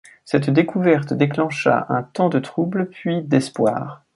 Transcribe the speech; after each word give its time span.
Cette 0.25 0.49
découverte 0.49 1.13
déclencha 1.13 1.85
un 1.89 2.01
temps 2.01 2.29
de 2.29 2.39
troubles, 2.39 2.87
puis 2.89 3.21
d'espoir. 3.21 4.01